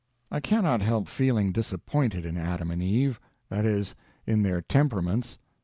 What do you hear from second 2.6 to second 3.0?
and